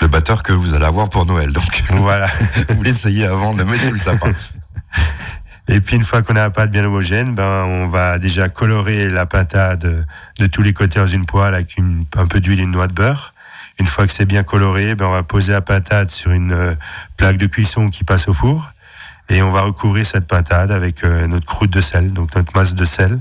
Le 0.00 0.08
batteur 0.08 0.42
que 0.42 0.52
vous 0.52 0.74
allez 0.74 0.86
avoir 0.86 1.10
pour 1.10 1.26
Noël, 1.26 1.52
donc. 1.52 1.84
Voilà. 1.90 2.26
vous 2.68 2.82
l'essayez 2.82 3.26
avant 3.26 3.52
de 3.52 3.58
le 3.58 3.64
mettre 3.66 3.84
sous 3.84 3.92
le 3.92 3.98
sapin. 3.98 4.32
Et 5.68 5.80
puis 5.80 5.94
une 5.94 6.02
fois 6.02 6.22
qu'on 6.22 6.34
a 6.34 6.40
la 6.40 6.50
pâte 6.50 6.72
bien 6.72 6.84
homogène, 6.84 7.34
ben 7.34 7.64
on 7.64 7.86
va 7.86 8.18
déjà 8.18 8.48
colorer 8.48 9.08
la 9.08 9.24
pintade 9.24 10.04
de 10.38 10.46
tous 10.46 10.62
les 10.62 10.72
côtés 10.72 10.98
dans 10.98 11.06
une 11.06 11.26
poêle 11.26 11.54
avec 11.54 11.76
une, 11.76 12.06
un 12.16 12.26
peu 12.26 12.40
d'huile 12.40 12.58
et 12.58 12.64
une 12.64 12.72
noix 12.72 12.88
de 12.88 12.92
beurre. 12.92 13.34
Une 13.78 13.86
fois 13.86 14.04
que 14.04 14.12
c'est 14.12 14.24
bien 14.24 14.42
coloré, 14.42 14.96
ben 14.96 15.06
on 15.06 15.12
va 15.12 15.22
poser 15.22 15.52
la 15.52 15.60
pintade 15.60 16.10
sur 16.10 16.32
une 16.32 16.52
euh, 16.52 16.74
plaque 17.16 17.36
de 17.36 17.46
cuisson 17.46 17.88
qui 17.88 18.02
passe 18.02 18.26
au 18.26 18.32
four 18.32 18.72
et 19.30 19.42
on 19.42 19.50
va 19.52 19.62
recouvrir 19.62 20.04
cette 20.04 20.26
pintade 20.26 20.72
avec 20.72 21.04
euh, 21.04 21.26
notre 21.28 21.46
croûte 21.46 21.70
de 21.70 21.80
sel, 21.80 22.12
donc 22.12 22.34
notre 22.34 22.54
masse 22.54 22.74
de 22.74 22.84
sel. 22.84 23.18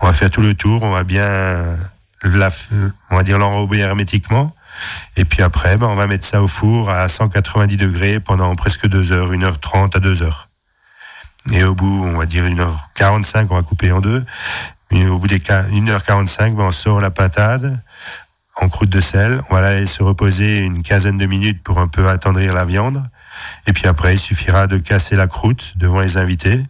On 0.00 0.06
va 0.06 0.12
faire 0.12 0.30
tout 0.30 0.40
le 0.40 0.54
tour, 0.54 0.82
on 0.82 0.92
va 0.92 1.02
bien 1.04 1.76
la, 2.22 2.48
on 3.10 3.16
va 3.16 3.22
dire 3.24 3.38
l'enrober 3.38 3.78
hermétiquement. 3.78 4.54
Et 5.16 5.24
puis 5.24 5.42
après, 5.42 5.76
ben, 5.76 5.88
on 5.88 5.96
va 5.96 6.06
mettre 6.06 6.24
ça 6.24 6.40
au 6.40 6.46
four 6.46 6.88
à 6.88 7.08
190 7.08 7.76
degrés 7.76 8.20
pendant 8.20 8.54
presque 8.54 8.86
deux 8.86 9.12
heures, 9.12 9.32
1h30 9.32 9.96
à 9.96 10.00
2 10.00 10.22
heures. 10.22 10.48
Et 11.52 11.64
au 11.64 11.74
bout, 11.74 12.04
on 12.04 12.18
va 12.18 12.26
dire 12.26 12.44
1h45, 12.44 13.46
on 13.50 13.56
va 13.56 13.62
couper 13.62 13.90
en 13.92 14.00
deux. 14.00 14.24
Et 14.92 15.06
au 15.06 15.18
bout 15.18 15.26
des 15.26 15.38
1h45, 15.38 16.54
ben, 16.54 16.64
on 16.64 16.70
sort 16.70 17.00
la 17.00 17.10
pintade 17.10 17.82
en 18.56 18.68
croûte 18.68 18.90
de 18.90 19.00
sel. 19.00 19.40
On 19.50 19.54
va 19.54 19.60
la 19.60 19.74
laisser 19.74 19.94
se 19.94 20.02
reposer 20.02 20.60
une 20.60 20.82
quinzaine 20.82 21.18
de 21.18 21.26
minutes 21.26 21.62
pour 21.62 21.78
un 21.78 21.88
peu 21.88 22.08
attendrir 22.08 22.54
la 22.54 22.64
viande. 22.64 23.02
Et 23.66 23.72
puis 23.72 23.86
après, 23.86 24.14
il 24.14 24.18
suffira 24.18 24.66
de 24.66 24.78
casser 24.78 25.16
la 25.16 25.26
croûte 25.26 25.74
devant 25.76 26.00
les 26.00 26.16
invités, 26.16 26.60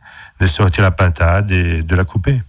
de 0.41 0.47
sortir 0.47 0.83
la 0.83 0.91
pintade 0.91 1.51
et 1.51 1.83
de 1.83 1.97
la 1.97 2.05
couper. 2.05 2.41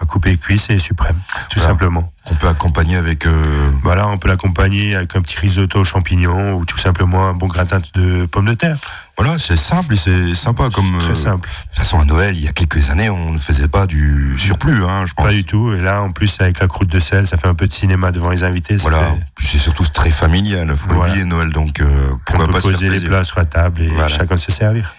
À 0.00 0.06
couper 0.06 0.36
cuisse 0.36 0.70
et 0.70 0.78
suprême, 0.80 1.16
tout 1.50 1.60
simplement. 1.60 2.12
On 2.26 2.34
peut 2.34 2.48
accompagner 2.48 2.96
avec. 2.96 3.26
Euh... 3.26 3.70
Voilà, 3.84 4.08
on 4.08 4.18
peut 4.18 4.26
l'accompagner 4.26 4.96
avec 4.96 5.14
un 5.14 5.22
petit 5.22 5.38
risotto 5.38 5.78
aux 5.78 5.84
champignons 5.84 6.54
ou 6.54 6.64
tout 6.64 6.78
simplement 6.78 7.28
un 7.28 7.34
bon 7.34 7.46
gratin 7.46 7.80
de 7.94 8.26
pommes 8.26 8.46
de 8.46 8.54
terre. 8.54 8.76
Voilà, 9.16 9.38
c'est 9.38 9.56
simple 9.56 9.94
et 9.94 9.96
c'est 9.96 10.34
sympa 10.34 10.68
comme. 10.74 10.98
Très 10.98 11.14
simple. 11.14 11.48
De 11.48 11.54
toute 11.68 11.78
façon, 11.78 12.00
à 12.00 12.04
Noël, 12.04 12.36
il 12.36 12.42
y 12.44 12.48
a 12.48 12.52
quelques 12.52 12.90
années, 12.90 13.08
on 13.08 13.32
ne 13.34 13.38
faisait 13.38 13.68
pas 13.68 13.86
du 13.86 14.34
surplus, 14.36 14.82
hein, 14.82 15.04
je 15.06 15.14
pense. 15.14 15.26
Pas 15.26 15.32
du 15.32 15.44
tout. 15.44 15.72
Et 15.74 15.80
là, 15.80 16.02
en 16.02 16.10
plus, 16.10 16.40
avec 16.40 16.58
la 16.58 16.66
croûte 16.66 16.90
de 16.90 16.98
sel, 16.98 17.28
ça 17.28 17.36
fait 17.36 17.46
un 17.48 17.54
peu 17.54 17.68
de 17.68 17.72
cinéma 17.72 18.10
devant 18.10 18.30
les 18.30 18.42
invités. 18.42 18.76
Voilà. 18.78 18.98
Fait... 18.98 19.46
C'est 19.46 19.58
surtout 19.58 19.86
très 19.86 20.10
familial. 20.10 20.74
Faut 20.76 20.88
Voilà. 20.92 21.12
oublier 21.12 21.24
Noël, 21.24 21.50
donc 21.50 21.80
euh, 21.80 22.08
pourquoi 22.26 22.44
on 22.44 22.46
peut 22.48 22.54
pas 22.54 22.60
se 22.62 22.68
poser 22.68 22.88
les 22.90 23.00
plats 23.00 23.22
sur 23.22 23.38
la 23.38 23.44
table 23.44 23.82
et 23.82 23.88
Voilà. 23.90 24.08
chacun 24.08 24.36
se 24.38 24.50
servir. 24.50 24.92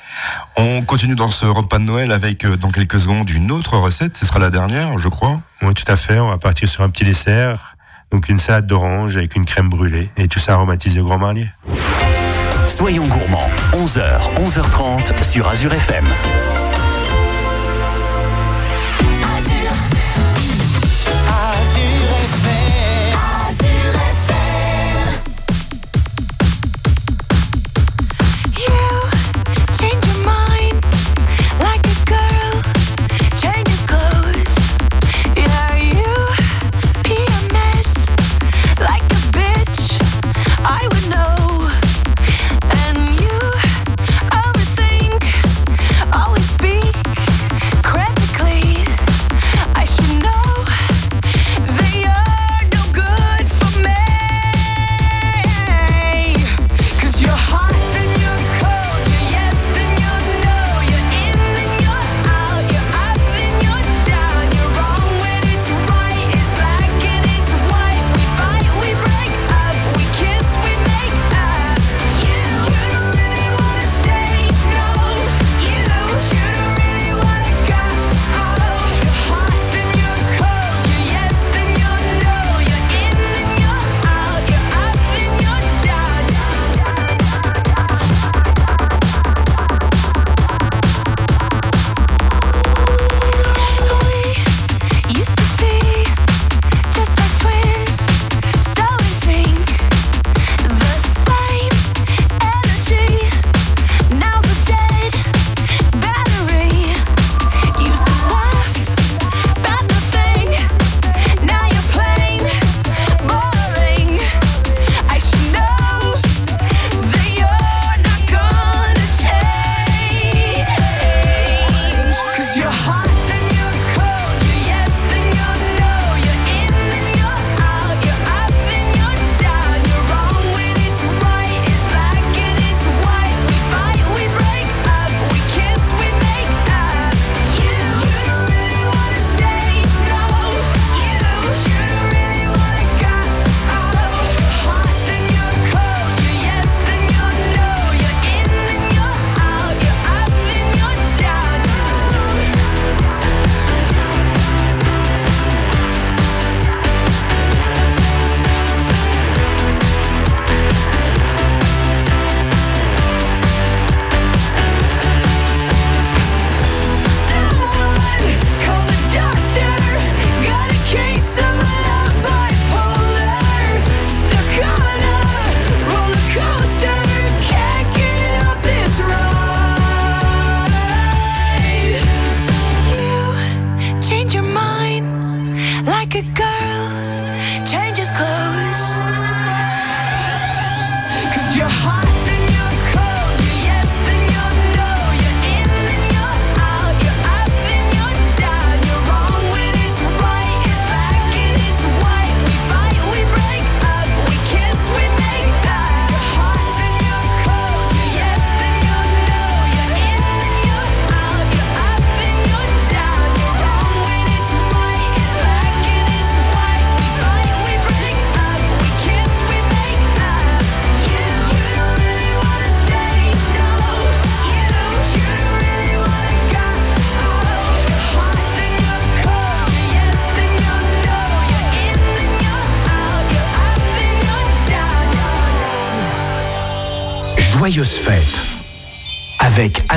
On 0.58 0.82
continue 0.82 1.16
dans 1.16 1.30
ce 1.30 1.46
repas 1.46 1.80
de 1.80 1.84
Noël 1.84 2.12
avec 2.12 2.46
euh, 2.46 2.58
dans 2.58 2.72
quelques 2.72 3.00
secondes 3.00 3.30
une 3.30 3.52
autre 3.52 3.78
recette. 3.78 4.16
Ce 4.18 4.26
sera 4.26 4.40
la 4.40 4.50
dernière, 4.50 4.98
je 5.00 5.08
crois. 5.08 5.40
Oui, 5.62 5.74
tout 5.74 5.92
à 5.92 5.96
fait. 5.96 6.20
On 6.20 6.30
va 6.30 6.38
partir 6.38 6.70
sur 6.70 6.82
un 6.82 6.90
petit 6.90 7.04
dessert. 7.04 7.76
Donc 8.12 8.30
une 8.30 8.40
salade 8.40 8.66
d'orange 8.66 9.18
avec 9.18 9.36
une 9.36 9.46
crème 9.46 9.70
brûlée. 9.70 10.10
Et 10.18 10.28
tout 10.28 10.40
ça 10.40 10.54
aromatisé 10.54 11.02
au 11.02 11.06
Grand 11.06 11.18
Marnier. 11.18 11.50
Soyons 12.66 13.08
gourmands, 13.08 13.50
11h, 13.74 14.34
11h30 14.44 15.24
sur 15.24 15.48
Azure 15.48 15.74
FM. 15.74 16.06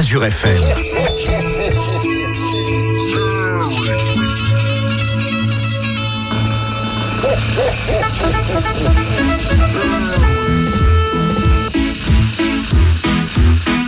Azure 0.09 0.21
FM. 0.21 0.62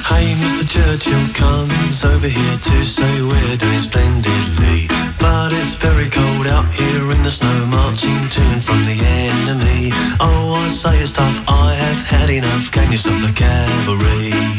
Hey, 0.04 0.34
Mr. 0.34 0.68
Churchill 0.68 1.26
comes 1.32 2.04
over 2.04 2.28
here 2.28 2.58
to 2.58 2.84
say 2.84 3.22
we're 3.22 3.56
doing 3.56 3.78
splendidly. 3.78 4.88
But 5.18 5.54
it's 5.54 5.74
very 5.74 6.10
cold 6.10 6.46
out 6.48 6.68
here 6.74 7.12
in 7.12 7.22
the 7.22 7.30
snow, 7.30 7.64
marching 7.64 8.28
to 8.28 8.42
and 8.52 8.62
from 8.62 8.84
the 8.84 9.00
enemy. 9.02 9.88
Oh, 10.20 10.66
I 10.66 10.68
say 10.68 10.98
it's 10.98 11.12
tough, 11.12 11.44
I 11.48 11.72
have 11.72 12.06
had 12.06 12.28
enough. 12.28 12.70
Can 12.70 12.92
you 12.92 12.98
stop 12.98 13.18
the 13.26 13.32
cavalry? 13.32 14.49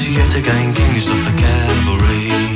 Yet 0.00 0.34
again, 0.34 0.72
can 0.74 0.94
you 0.94 1.00
stop 1.00 1.22
the 1.24 1.36
cavalry? 1.36 2.51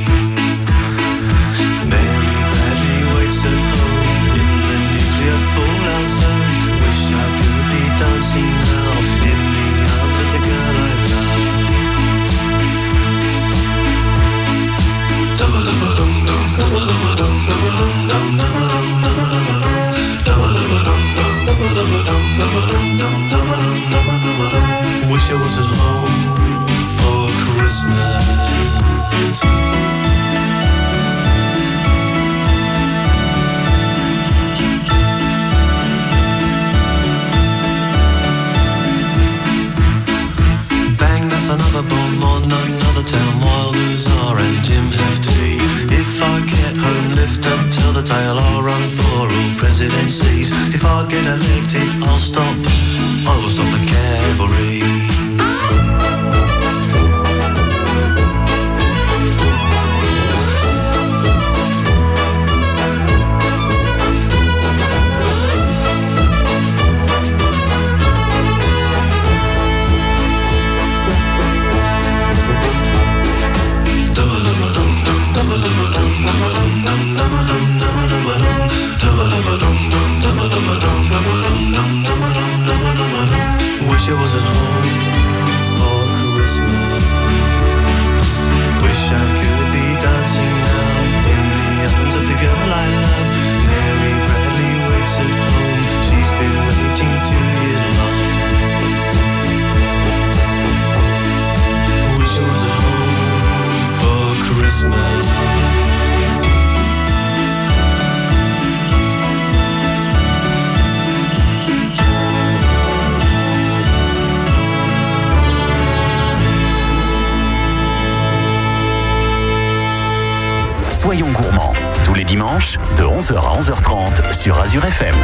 Soyons 121.27 121.41
gourmands, 121.41 121.73
tous 122.05 122.13
les 122.13 122.23
dimanches, 122.23 122.77
de 122.97 123.03
11h 123.03 123.35
à 123.35 123.59
11h30 123.59 124.33
sur 124.33 124.57
Azure 124.59 124.85
FM. 124.85 125.15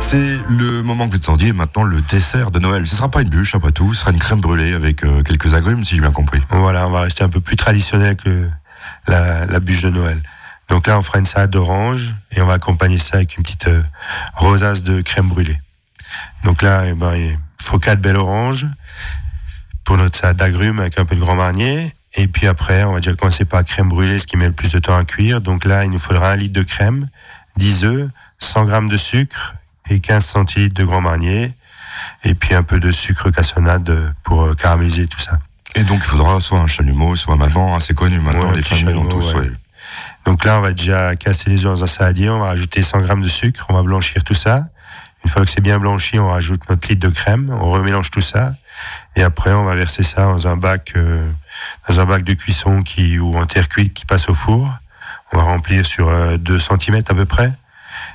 C'est 0.00 0.38
le 0.48 0.82
moment 0.82 1.06
que 1.06 1.12
vous 1.12 1.18
attendiez, 1.18 1.52
maintenant 1.52 1.84
le 1.84 2.00
dessert 2.00 2.50
de 2.50 2.58
Noël. 2.58 2.86
Ce 2.86 2.96
sera 2.96 3.10
pas 3.10 3.22
une 3.22 3.28
bûche 3.28 3.54
après 3.54 3.70
tout, 3.70 3.94
ce 3.94 4.00
sera 4.00 4.10
une 4.10 4.18
crème 4.18 4.40
brûlée 4.40 4.74
avec 4.74 5.04
euh, 5.04 5.22
quelques 5.22 5.54
agrumes 5.54 5.84
si 5.84 5.94
j'ai 5.94 6.00
bien 6.00 6.10
compris. 6.10 6.40
Voilà, 6.50 6.88
on 6.88 6.90
va 6.90 7.02
rester 7.02 7.22
un 7.22 7.28
peu 7.28 7.40
plus 7.40 7.56
traditionnel 7.56 8.16
que 8.16 8.48
la, 9.06 9.46
la 9.46 9.60
bûche 9.60 9.82
de 9.82 9.90
Noël. 9.90 10.20
Donc 10.68 10.86
là, 10.86 10.98
on 10.98 11.02
fera 11.02 11.18
une 11.18 11.26
salade 11.26 11.50
d'orange 11.50 12.14
et 12.32 12.40
on 12.40 12.46
va 12.46 12.54
accompagner 12.54 12.98
ça 12.98 13.16
avec 13.16 13.36
une 13.36 13.44
petite 13.44 13.68
euh, 13.68 13.82
rosace 14.34 14.82
de 14.82 15.00
crème 15.00 15.28
brûlée. 15.28 15.60
Donc 16.42 16.62
là, 16.62 16.86
eh 16.86 16.94
ben, 16.94 17.14
il 17.14 17.38
faut 17.60 17.78
quatre 17.78 18.00
belles 18.00 18.16
oranges 18.16 18.66
pour 19.84 19.96
notre 19.96 20.18
salade 20.18 20.38
d'agrumes 20.38 20.80
avec 20.80 20.98
un 20.98 21.04
peu 21.04 21.14
de 21.14 21.20
grand 21.20 21.36
marnier. 21.36 21.92
Et 22.16 22.28
puis 22.28 22.46
après, 22.46 22.84
on 22.84 22.92
va 22.92 23.00
déjà 23.00 23.14
commencer 23.16 23.44
par 23.44 23.60
la 23.60 23.64
crème 23.64 23.88
brûlée, 23.88 24.18
ce 24.18 24.26
qui 24.26 24.36
met 24.36 24.46
le 24.46 24.52
plus 24.52 24.70
de 24.72 24.78
temps 24.78 24.96
à 24.96 25.04
cuire. 25.04 25.40
Donc 25.40 25.64
là, 25.64 25.84
il 25.84 25.90
nous 25.90 25.98
faudra 25.98 26.30
un 26.30 26.36
litre 26.36 26.52
de 26.58 26.62
crème, 26.62 27.08
10 27.56 27.84
œufs, 27.84 28.08
100 28.38 28.64
grammes 28.66 28.88
de 28.88 28.96
sucre 28.96 29.54
et 29.90 29.98
15 30.00 30.24
centilitres 30.24 30.74
de 30.74 30.84
grand 30.84 31.00
marnier. 31.00 31.52
Et 32.24 32.34
puis 32.34 32.54
un 32.54 32.62
peu 32.62 32.78
de 32.80 32.92
sucre 32.92 33.30
cassonade 33.30 34.14
pour 34.22 34.42
euh, 34.44 34.54
caraméliser 34.54 35.06
tout 35.06 35.20
ça. 35.20 35.38
Et 35.76 35.82
donc 35.82 35.98
il 36.04 36.08
faudra 36.08 36.40
soit 36.40 36.60
un 36.60 36.66
chalumeau, 36.66 37.16
soit 37.16 37.36
maintenant 37.36 37.74
assez 37.76 37.94
connu 37.94 38.20
maintenant, 38.20 38.50
Ouais, 38.50 38.56
les 38.56 38.62
familles 38.62 38.94
ont 38.94 39.06
tous. 39.06 39.32
ouais. 39.34 39.40
ouais. 39.40 39.50
Donc 40.24 40.44
là, 40.44 40.58
on 40.58 40.62
va 40.62 40.72
déjà 40.72 41.14
casser 41.16 41.50
les 41.50 41.66
œufs 41.66 41.72
dans 41.72 41.84
un 41.84 41.88
saladier, 41.88 42.30
on 42.30 42.38
va 42.40 42.46
rajouter 42.46 42.82
100 42.82 43.00
grammes 43.00 43.22
de 43.22 43.28
sucre, 43.28 43.66
on 43.68 43.74
va 43.74 43.82
blanchir 43.82 44.24
tout 44.24 44.34
ça. 44.34 44.64
Une 45.24 45.30
fois 45.30 45.44
que 45.44 45.50
c'est 45.50 45.60
bien 45.60 45.78
blanchi, 45.78 46.18
on 46.18 46.30
rajoute 46.30 46.68
notre 46.70 46.88
litre 46.88 47.06
de 47.08 47.12
crème, 47.12 47.50
on 47.50 47.70
remélange 47.70 48.10
tout 48.10 48.20
ça. 48.20 48.54
Et 49.16 49.22
après, 49.22 49.52
on 49.52 49.64
va 49.64 49.74
verser 49.74 50.02
ça 50.02 50.22
dans 50.24 50.48
un 50.48 50.56
bac, 50.56 50.92
euh, 50.96 51.30
dans 51.88 52.00
un 52.00 52.04
bac 52.04 52.24
de 52.24 52.34
cuisson 52.34 52.82
qui, 52.82 53.18
ou 53.18 53.36
en 53.36 53.46
terre 53.46 53.68
cuite 53.68 53.94
qui 53.94 54.06
passe 54.06 54.28
au 54.28 54.34
four. 54.34 54.70
On 55.32 55.38
va 55.38 55.44
remplir 55.44 55.86
sur 55.86 56.08
euh, 56.08 56.36
2 56.36 56.58
cm 56.58 56.96
à 56.96 57.14
peu 57.14 57.24
près. 57.24 57.52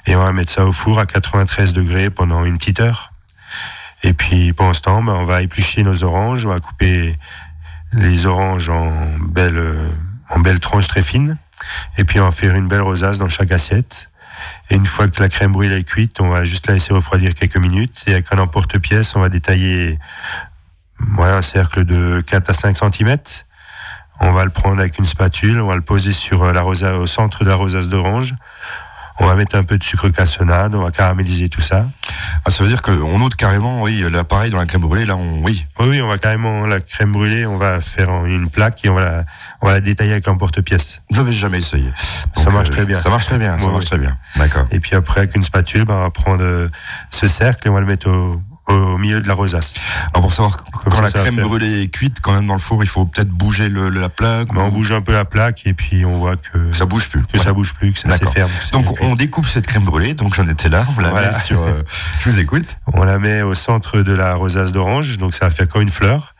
Et 0.05 0.15
on 0.15 0.23
va 0.23 0.31
mettre 0.31 0.51
ça 0.51 0.65
au 0.65 0.71
four 0.71 0.99
à 0.99 1.05
93 1.05 1.73
degrés 1.73 2.09
pendant 2.09 2.45
une 2.45 2.57
petite 2.57 2.79
heure. 2.79 3.11
Et 4.03 4.13
puis, 4.13 4.53
pendant 4.53 4.73
ce 4.73 4.81
temps, 4.81 5.03
ben, 5.03 5.13
on 5.13 5.25
va 5.25 5.41
éplucher 5.41 5.83
nos 5.83 6.03
oranges, 6.03 6.45
on 6.45 6.49
va 6.49 6.59
couper 6.59 7.17
les 7.93 8.25
oranges 8.25 8.69
en 8.69 8.91
belles, 9.19 9.57
euh, 9.57 9.89
en 10.29 10.39
belles 10.39 10.59
tranches 10.59 10.87
très 10.87 11.03
fines. 11.03 11.37
Et 11.97 12.03
puis, 12.03 12.19
on 12.19 12.25
va 12.25 12.31
faire 12.31 12.55
une 12.55 12.67
belle 12.67 12.81
rosace 12.81 13.17
dans 13.17 13.27
chaque 13.27 13.51
assiette. 13.51 14.09
Et 14.69 14.75
une 14.75 14.85
fois 14.85 15.07
que 15.07 15.21
la 15.21 15.29
crème 15.29 15.51
brûlée 15.51 15.79
est 15.79 15.83
cuite, 15.83 16.21
on 16.21 16.29
va 16.29 16.45
juste 16.45 16.67
la 16.67 16.75
laisser 16.75 16.93
refroidir 16.93 17.33
quelques 17.33 17.57
minutes. 17.57 18.03
Et 18.07 18.13
avec 18.13 18.31
un 18.31 18.37
emporte-pièce, 18.37 19.15
on 19.15 19.19
va 19.19 19.29
détailler 19.29 19.97
ouais, 21.17 21.29
un 21.29 21.41
cercle 21.41 21.85
de 21.85 22.21
4 22.21 22.49
à 22.49 22.53
5 22.53 22.77
cm. 22.77 23.17
On 24.21 24.31
va 24.31 24.43
le 24.43 24.49
prendre 24.49 24.79
avec 24.79 24.99
une 24.99 25.05
spatule, 25.05 25.61
on 25.61 25.67
va 25.67 25.75
le 25.75 25.81
poser 25.81 26.11
sur 26.11 26.43
euh, 26.43 26.51
la 26.51 26.61
rosa, 26.61 26.97
au 26.97 27.05
centre 27.05 27.43
de 27.43 27.49
la 27.49 27.55
rosace 27.55 27.87
d'orange. 27.87 28.35
On 29.21 29.27
va 29.27 29.35
mettre 29.35 29.57
un 29.57 29.63
peu 29.63 29.77
de 29.77 29.83
sucre 29.83 30.07
cassonade, 30.09 30.75
on 30.75 30.83
va 30.83 30.91
caraméliser 30.91 31.49
tout 31.49 31.59
ça. 31.59 31.87
Ah, 32.45 32.51
ça 32.51 32.63
veut 32.63 32.69
dire 32.69 32.81
qu'on 32.81 33.21
ôte 33.21 33.35
carrément, 33.35 33.81
oui, 33.81 34.03
l'appareil 34.09 34.49
dans 34.49 34.57
la 34.57 34.65
crème 34.65 34.81
brûlée, 34.81 35.05
là, 35.05 35.17
on, 35.17 35.41
oui. 35.41 35.65
Oui, 35.79 35.87
oui, 35.89 36.01
on 36.01 36.07
va 36.07 36.17
carrément 36.17 36.65
la 36.65 36.79
crème 36.79 37.11
brûlée, 37.11 37.45
on 37.45 37.57
va 37.57 37.81
faire 37.81 38.25
une 38.25 38.49
plaque 38.49 38.83
et 38.85 38.89
on 38.89 38.95
va 38.95 39.03
la, 39.03 39.23
on 39.61 39.67
va 39.67 39.73
la 39.73 39.81
détailler 39.81 40.13
avec 40.13 40.25
l'emporte-pièce. 40.25 41.01
Je 41.11 41.17
n'avais 41.17 41.33
jamais 41.33 41.57
essayé. 41.57 41.91
Ça 42.37 42.49
marche 42.49 42.69
euh, 42.69 42.73
très 42.73 42.85
bien. 42.85 43.01
Ça 43.01 43.09
marche 43.09 43.25
très 43.25 43.37
bien, 43.37 43.59
ça 43.59 43.67
marche 43.67 43.85
très 43.85 43.97
bien. 43.97 44.15
D'accord. 44.37 44.65
Et 44.71 44.79
puis 44.79 44.95
après, 44.95 45.19
avec 45.21 45.35
une 45.35 45.43
spatule, 45.43 45.83
ben, 45.83 45.95
on 45.95 46.01
va 46.03 46.11
prendre 46.11 46.43
euh, 46.43 46.69
ce 47.09 47.27
cercle 47.27 47.67
et 47.67 47.69
on 47.69 47.73
va 47.73 47.81
le 47.81 47.87
mettre 47.87 48.09
au, 48.09 48.41
au 48.69 48.97
milieu 48.97 49.19
de 49.21 49.27
la 49.27 49.33
rosace. 49.33 49.75
Alors 50.13 50.21
pour 50.23 50.33
savoir 50.33 50.57
Comme 50.57 50.93
Quand 50.93 51.01
la 51.01 51.11
crème 51.11 51.35
brûlée 51.37 51.81
est 51.83 51.87
cuite, 51.89 52.19
quand 52.21 52.33
même 52.33 52.47
dans 52.47 52.53
le 52.53 52.59
four, 52.59 52.83
il 52.83 52.89
faut 52.89 53.05
peut-être 53.05 53.29
bouger 53.29 53.67
le- 53.69 53.89
la 53.89 54.09
plaque. 54.09 54.47
On 54.55 54.67
ou- 54.67 54.71
bouge 54.71 54.91
un 54.91 55.01
peu 55.01 55.11
la 55.11 55.25
plaque 55.25 55.65
et 55.65 55.73
puis 55.73 56.05
on 56.05 56.17
voit 56.17 56.35
que, 56.37 56.57
que 56.71 56.77
ça 56.77 56.85
bouge 56.85 57.09
plus. 57.09 57.23
que 57.25 57.39
ça 57.39 57.51
bouge 57.53 57.73
plus, 57.73 57.91
que 57.93 57.99
ça 57.99 58.09
c'est 58.33 58.71
Donc 58.71 59.01
on 59.01 59.15
découpe 59.15 59.47
cette 59.47 59.67
crème 59.67 59.83
brûlée, 59.83 60.13
donc 60.13 60.35
j'en 60.35 60.47
étais 60.47 60.69
là, 60.69 60.85
on 60.97 61.01
la 61.01 61.09
Voilà. 61.09 61.31
met 61.31 61.39
sur... 61.39 61.61
euh, 61.61 61.81
je 62.23 62.29
vous 62.29 62.39
écoute. 62.39 62.77
On 62.93 63.03
la 63.03 63.19
met 63.19 63.41
au 63.41 63.55
centre 63.55 63.99
de 64.01 64.13
la 64.13 64.35
rosace 64.35 64.71
d'orange, 64.71 65.17
donc 65.17 65.33
ça 65.35 65.45
va 65.47 65.51
faire 65.51 65.67
comme 65.67 65.81
une 65.81 65.89
fleur. 65.91 66.35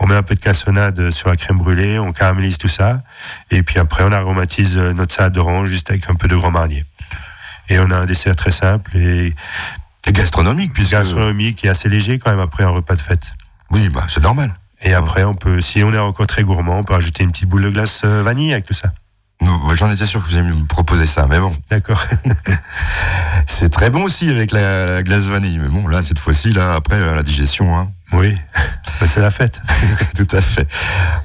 On 0.00 0.06
met 0.06 0.14
un 0.14 0.22
peu 0.22 0.34
de 0.34 0.40
cassonade 0.40 1.10
sur 1.10 1.28
la 1.28 1.36
crème 1.36 1.58
brûlée, 1.58 1.98
on 1.98 2.12
caramélise 2.12 2.58
tout 2.58 2.68
ça, 2.68 3.02
et 3.50 3.62
puis 3.62 3.78
après 3.78 4.04
on 4.04 4.12
aromatise 4.12 4.76
euh, 4.76 4.92
notre 4.92 5.14
salade 5.14 5.32
d'orange 5.32 5.68
juste 5.70 5.90
avec 5.90 6.08
un 6.10 6.14
peu 6.14 6.28
de 6.28 6.36
grand 6.36 6.50
marnier. 6.50 6.84
Et 7.68 7.78
on 7.78 7.90
a 7.90 7.96
un 7.96 8.06
dessert 8.06 8.36
très 8.36 8.50
simple 8.50 8.96
et 8.96 9.34
Et 10.06 10.12
gastronomique, 10.12 10.72
puisque... 10.72 10.92
gastronomique 10.92 11.64
et 11.64 11.68
assez 11.68 11.88
léger 11.88 12.18
quand 12.18 12.30
même 12.30 12.40
après 12.40 12.64
un 12.64 12.70
repas 12.70 12.96
de 12.96 13.00
fête. 13.00 13.22
Oui, 13.70 13.88
bah 13.88 14.02
c'est 14.08 14.22
normal. 14.22 14.54
Et 14.82 14.94
après 14.94 15.24
on 15.24 15.34
peut, 15.34 15.60
si 15.60 15.82
on 15.82 15.92
est 15.94 15.98
encore 15.98 16.26
très 16.26 16.42
gourmand, 16.42 16.78
on 16.78 16.84
peut 16.84 16.94
rajouter 16.94 17.22
une 17.22 17.30
petite 17.30 17.48
boule 17.48 17.62
de 17.62 17.70
glace 17.70 18.02
euh, 18.04 18.22
vanille 18.22 18.52
avec 18.52 18.66
tout 18.66 18.74
ça. 18.74 18.92
Moi, 19.40 19.74
J'en 19.74 19.90
étais 19.90 20.06
sûr 20.06 20.22
que 20.22 20.28
vous 20.28 20.36
alliez 20.36 20.50
me 20.50 20.66
proposer 20.66 21.06
ça, 21.06 21.26
mais 21.28 21.40
bon, 21.40 21.52
D'accord. 21.68 22.04
c'est 23.48 23.70
très 23.70 23.90
bon 23.90 24.04
aussi 24.04 24.28
avec 24.28 24.52
la, 24.52 24.86
la 24.86 25.02
glace 25.02 25.24
vanille. 25.24 25.58
Mais 25.58 25.68
bon, 25.68 25.88
là, 25.88 26.00
cette 26.02 26.20
fois-ci, 26.20 26.52
là, 26.52 26.74
après 26.74 26.96
euh, 26.96 27.14
la 27.14 27.24
digestion, 27.24 27.76
hein. 27.76 27.90
oui, 28.12 28.36
Ben, 29.00 29.08
c'est 29.08 29.20
la 29.20 29.30
fête. 29.30 29.60
Tout 30.14 30.28
à 30.30 30.40
fait. 30.40 30.68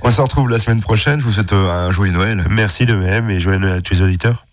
On 0.02 0.10
se 0.10 0.20
retrouve 0.20 0.50
la 0.50 0.58
semaine 0.58 0.80
prochaine. 0.80 1.20
Je 1.20 1.26
vous 1.26 1.34
souhaite 1.34 1.54
euh, 1.54 1.90
un 1.90 1.92
joyeux 1.92 2.12
Noël. 2.12 2.44
Merci 2.50 2.86
de 2.86 2.96
même 2.96 3.30
et 3.30 3.40
joyeux 3.40 3.60
Noël 3.60 3.78
à 3.78 3.82
tous 3.82 3.94
les 3.94 4.02
auditeurs. 4.02 4.46